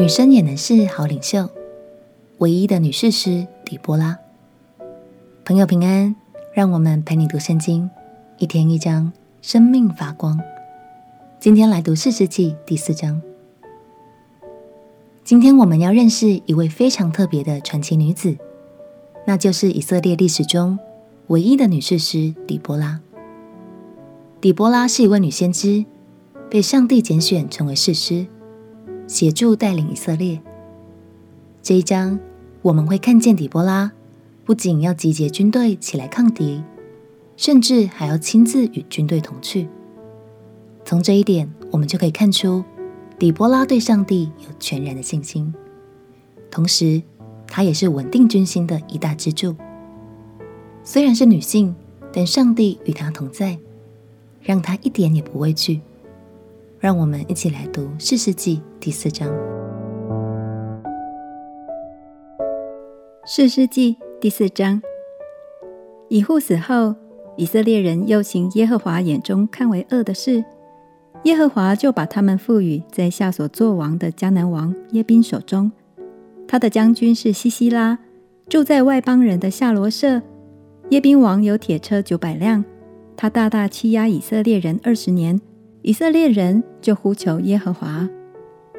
[0.00, 1.46] 女生也能是好领袖，
[2.38, 4.18] 唯一的女士师底波拉。
[5.44, 6.16] 朋友平安，
[6.54, 7.90] 让我们陪你读圣经，
[8.38, 10.40] 一天一章，生命发光。
[11.38, 13.20] 今天来读士师记第四章。
[15.22, 18.34] 今天我们要认识一位非常特别的传奇女子，
[19.26, 20.78] 那就是以色列历史中
[21.26, 22.98] 唯一的女士师底波拉。
[24.40, 25.84] 底波拉是一位女先知，
[26.48, 28.26] 被上帝拣选成为士师。
[29.10, 30.40] 协助带领以色列。
[31.60, 32.16] 这一章，
[32.62, 33.90] 我们会看见底波拉
[34.44, 36.62] 不仅要集结军队起来抗敌，
[37.36, 39.68] 甚至还要亲自与军队同去。
[40.84, 42.62] 从这一点，我们就可以看出
[43.18, 45.52] 底波拉对上帝有全然的信心，
[46.48, 47.02] 同时
[47.48, 49.56] 她也是稳定军心的一大支柱。
[50.84, 51.74] 虽然是女性，
[52.12, 53.58] 但上帝与她同在，
[54.40, 55.80] 让她一点也不畏惧。
[56.80, 59.28] 让我们一起来读《士师记》第四章。
[63.26, 64.80] 《士师记》第四章，
[66.08, 66.94] 以户死后，
[67.36, 70.42] 以色列人又行耶和华眼中看为恶的事，
[71.24, 75.70] 耶和华就把他们赋予在夏所作王的迦南王耶宾手中。
[76.48, 77.98] 他的将军是西西拉，
[78.48, 80.22] 住在外邦人的夏罗设。
[80.88, 82.64] 耶宾王有铁车九百辆，
[83.18, 85.38] 他大大欺压以色列人二十年。
[85.82, 88.08] 以色列人就呼求耶和华。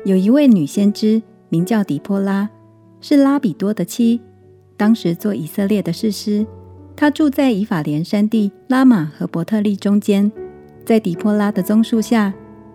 [0.05, 2.49] 有一位女先知，名叫底波拉，
[2.99, 4.21] 是拉比多的妻，
[4.77, 6.45] 当时做以色列的士师。
[6.95, 10.31] 她住在以法莲山地拉玛和伯特利中间，
[10.85, 12.33] 在底波拉的棕树下，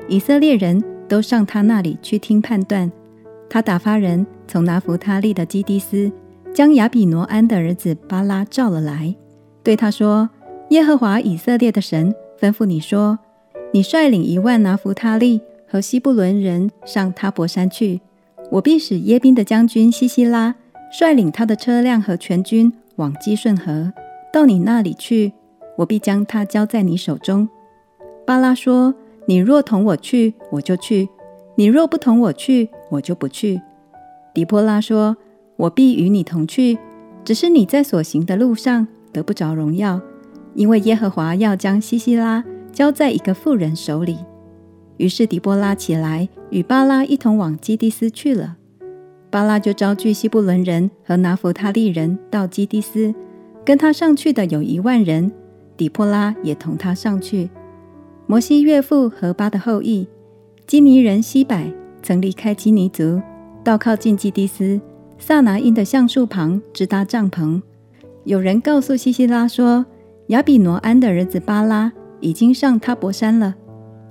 [0.09, 2.91] 以色列人都上她那里去听判断。
[3.49, 6.11] 她打发人从拿弗他利的基迪斯，
[6.53, 9.15] 将亚比挪安的儿子巴拉召了来，
[9.63, 10.29] 对他说
[10.71, 13.19] ：“耶和华以色列的神吩咐你说。”
[13.73, 18.01] 你率领一万拿弗他利和西布伦人上他泊山去，
[18.51, 20.55] 我必使耶宾的将军西西拉
[20.91, 23.93] 率领他的车辆和全军往基顺河，
[24.33, 25.33] 到你那里去，
[25.77, 27.49] 我必将他交在你手中。
[28.25, 28.95] 巴拉说
[29.27, 31.09] ：“你若同我去，我就去；
[31.57, 33.61] 你若不同我去，我就不去。”
[34.33, 35.17] 底波拉说
[35.57, 36.79] ：“我必与你同去，
[37.25, 40.01] 只是你在所行的路上得不着荣耀，
[40.55, 42.43] 因为耶和华要将西西拉。”
[42.77, 44.19] 交在一个妇人手里。
[44.99, 48.59] 于是底波拉起来，与巴拉一同往基迪斯去了。
[49.31, 53.15] 巴拉就招聚西布伦人和拿弗他利人到基迪斯，
[53.65, 55.33] 跟他上去的有一万人。
[55.75, 57.49] 底波拉也同他上去。
[58.27, 60.07] 摩西岳父何巴的后裔
[60.67, 61.73] 基尼人西百
[62.03, 63.23] 曾离开基尼族，
[63.65, 64.79] 到靠近基迪斯
[65.19, 67.63] 撒拿因的橡树旁支搭帐篷。
[68.25, 69.87] 有人告诉西西拉说，
[70.27, 71.91] 亚比挪安的儿子巴拉。
[72.21, 73.55] 已经上他博山了，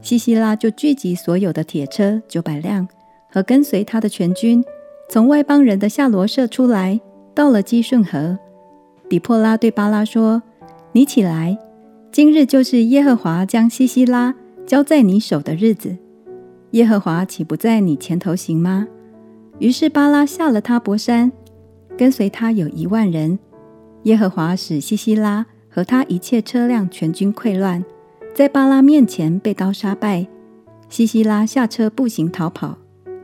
[0.01, 2.87] 西西拉就聚集所有的铁车九百辆
[3.31, 4.63] 和跟随他的全军，
[5.09, 6.99] 从外邦人的夏罗设出来，
[7.33, 8.37] 到了基顺河。
[9.09, 10.41] 底波拉对巴拉说
[10.93, 11.57] ：“你起来，
[12.11, 14.33] 今日就是耶和华将西西拉
[14.65, 15.95] 交在你手的日子。
[16.71, 18.87] 耶和华岂不在你前头行吗？”
[19.59, 21.31] 于是巴拉下了他博山，
[21.97, 23.37] 跟随他有一万人。
[24.03, 27.83] 耶和华使西西拉和他一切车辆全军溃乱。
[28.35, 30.27] 在巴拉面前被刀杀败，
[30.89, 32.77] 西西拉下车步行逃跑。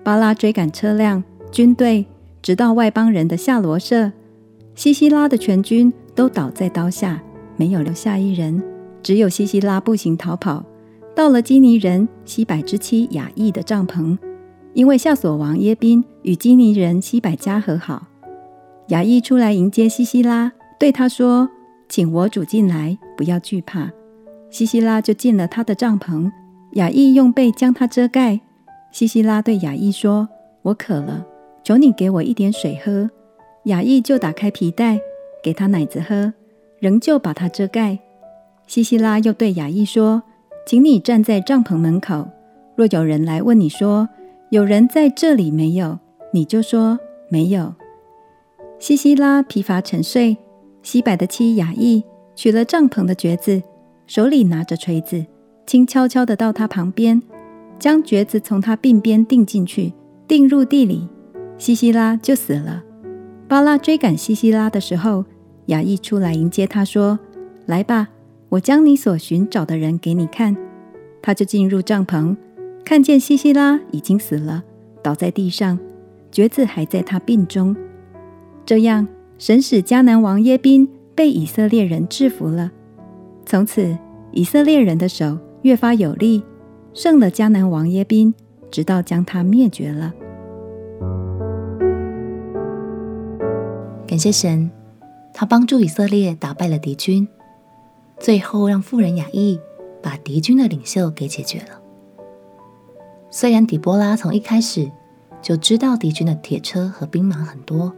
[0.06, 2.06] 巴拉追赶车辆、军队，
[2.42, 4.10] 直到外邦人的夏罗设。
[4.74, 7.22] 西西拉的全军都倒在刀下，
[7.58, 8.64] 没有留下一人。
[9.04, 10.64] 只有西西拉步行逃跑，
[11.14, 14.18] 到了基尼人西百之妻雅亿的帐篷，
[14.74, 18.08] 因为夏索王耶宾与基尼人西百家和好。
[18.88, 21.50] 雅意出来迎接西西拉，对他说
[21.90, 23.92] ：“请我主进来，不要惧怕。”
[24.52, 26.30] 西西拉就进了他的帐篷，
[26.74, 28.42] 雅意用被将他遮盖。
[28.92, 30.28] 西西拉对雅意说
[30.64, 31.26] ：“我渴了，
[31.64, 33.10] 求你给我一点水喝。”
[33.66, 35.00] 雅意就打开皮带，
[35.42, 36.34] 给他奶子喝，
[36.80, 37.98] 仍旧把他遮盖。
[38.68, 40.22] 西西拉又对雅意说
[40.68, 42.28] ：“请你站在帐篷门口，
[42.76, 44.10] 若有人来问你说，
[44.50, 46.00] 有人在这里没有，
[46.34, 47.00] 你就说
[47.30, 47.74] 没有。”
[48.80, 50.36] 西西拉疲乏沉睡，
[50.84, 52.04] 西百的妻雅意
[52.36, 53.62] 取了帐篷的橛子。
[54.14, 55.26] 手里拿着锤子，
[55.66, 57.24] 轻悄悄地到他旁边，
[57.80, 59.94] 将橛子从他鬓边钉进去，
[60.28, 61.08] 钉入地里，
[61.58, 62.84] 西西拉就死了。
[63.48, 65.24] 巴拉追赶西西拉的时候，
[65.68, 67.18] 雅亿出来迎接他，说
[67.68, 68.10] ：“来吧，
[68.50, 70.58] 我将你所寻找的人给你看。”
[71.24, 72.36] 他就进入帐篷，
[72.84, 74.62] 看见西西拉已经死了，
[75.02, 75.80] 倒在地上，
[76.34, 77.74] 橛子还在他鬓中。
[78.66, 82.74] 这样，神使迦南王耶宾被以色列人制服了。
[83.46, 83.98] 从此，
[84.32, 86.44] 以色列人的手越发有力，
[86.94, 88.34] 胜了迦南王耶宾，
[88.70, 90.14] 直到将他灭绝了。
[94.08, 94.70] 感谢神，
[95.34, 97.28] 他帮助以色列打败了敌军，
[98.20, 99.60] 最后让妇人雅意
[100.02, 101.82] 把敌军的领袖给解决了。
[103.30, 104.92] 虽然底波拉从一开始
[105.42, 107.94] 就知道敌军的铁车和兵马很多，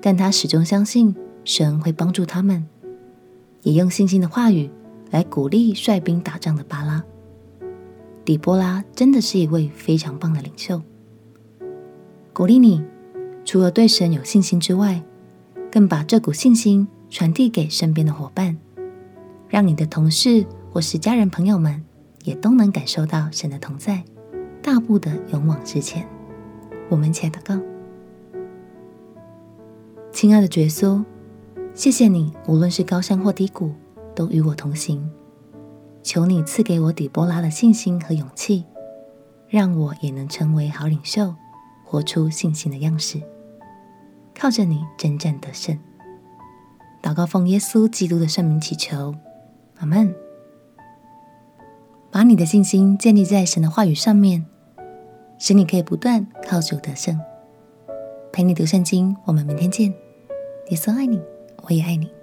[0.00, 2.66] 但他始终相信神会帮助他们。
[3.62, 4.70] 也用信心的话语
[5.10, 7.02] 来鼓励率兵打仗的巴拉。
[8.24, 10.80] 底波拉真的是一位非常棒的领袖，
[12.32, 12.82] 鼓励你。
[13.44, 15.02] 除了对神有信心之外，
[15.68, 18.56] 更把这股信心传递给身边的伙伴，
[19.48, 21.82] 让你的同事或是家人朋友们
[22.22, 24.04] 也都能感受到神的同在，
[24.62, 26.08] 大步的勇往直前。
[26.88, 27.60] 我们且祷告：
[30.12, 31.02] 亲爱的耶稣，
[31.74, 33.72] 谢谢你，无论是高山或低谷，
[34.14, 35.10] 都与我同行。
[36.02, 38.64] 求你赐给我底波拉的信心和勇气，
[39.48, 41.34] 让我也能成为好领袖，
[41.82, 43.22] 活出信心的样式。
[44.34, 45.78] 靠着你征战得胜，
[47.02, 49.14] 祷告奉耶稣基督的圣名祈求，
[49.78, 50.14] 阿门。
[52.10, 54.44] 把你的信心建立在神的话语上面，
[55.38, 57.18] 使你可以不断靠主得胜。
[58.30, 59.90] 陪你读圣经，我们明天见。
[60.68, 61.20] 耶稣爱你，
[61.62, 62.21] 我也爱你。